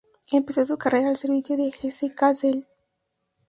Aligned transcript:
Empezó 0.31 0.65
su 0.65 0.79
carrera 0.79 1.11
el 1.11 1.17
servicio 1.17 1.55
de 1.55 1.71
su 1.71 1.85
Hesse-Kassel. 1.85 2.65